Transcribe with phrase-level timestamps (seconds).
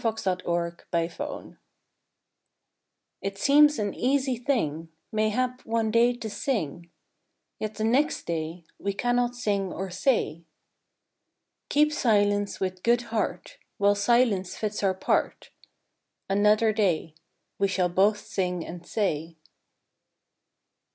[0.03, 1.09] ANOTHER DAY.
[1.09, 1.59] J
[3.29, 6.89] T seems an easy thing Mayhap one day to sing,
[7.59, 10.41] Yet the next day We cannot sing or say.
[11.69, 15.51] Keep silence with good heart, While silence fits our part:
[16.27, 17.13] Another day
[17.59, 19.35] We shall both sing and say.